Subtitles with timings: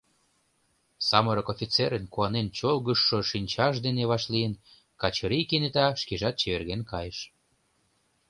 [1.07, 4.53] Самырык офицерын куанен чолгыжшо шинчаж дене вашлийын,
[5.01, 7.19] Качырий кенета шкежат чеверген кайыш.